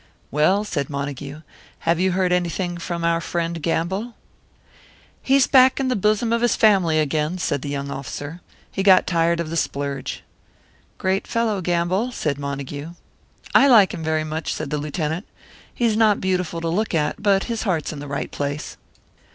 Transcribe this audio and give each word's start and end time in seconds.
"Well," 0.31 0.63
said 0.63 0.89
Montague, 0.89 1.41
"have 1.81 1.99
you 1.99 2.13
heard 2.13 2.31
anything 2.31 2.79
from 2.79 3.03
our 3.03 3.21
friend 3.21 3.61
Gamble?" 3.61 4.15
"He's 5.21 5.45
back 5.45 5.79
in 5.79 5.89
the 5.89 5.95
bosom 5.95 6.33
of 6.33 6.41
his 6.41 6.55
family 6.55 6.99
again," 6.99 7.37
said 7.37 7.61
the 7.61 7.69
young 7.69 7.91
officer. 7.91 8.41
"He 8.71 8.81
got 8.81 9.05
tired 9.05 9.39
of 9.39 9.51
the 9.51 9.55
splurge." 9.57 10.23
"Great 10.97 11.27
fellow, 11.27 11.61
Gamble," 11.61 12.11
said 12.11 12.39
Montague. 12.39 12.93
"I 13.53 13.67
liked 13.67 13.93
him 13.93 14.03
very 14.03 14.23
much," 14.23 14.51
said 14.51 14.71
the 14.71 14.79
Lieutenant. 14.79 15.27
"He's 15.71 15.95
not 15.95 16.19
beautiful 16.19 16.61
to 16.61 16.67
look 16.69 16.95
at, 16.95 17.21
but 17.21 17.43
his 17.43 17.61
heart's 17.61 17.93
in 17.93 17.99
the 17.99 18.07
right 18.07 18.31
place." 18.31 18.77